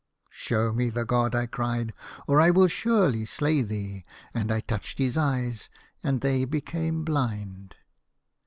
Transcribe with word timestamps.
"'Show 0.31 0.73
me 0.73 0.89
the 0.89 1.05
god,' 1.05 1.35
I 1.35 1.45
cried,' 1.45 1.93
or 2.27 2.41
I 2.41 2.49
will 2.49 2.67
surely 2.67 3.23
slay 3.23 3.61
thee.' 3.61 4.03
And 4.33 4.51
I 4.51 4.59
touched 4.61 4.97
his 4.97 5.15
eyes, 5.15 5.69
and 6.01 6.21
they 6.21 6.43
became 6.43 7.03
blind. 7.05 7.75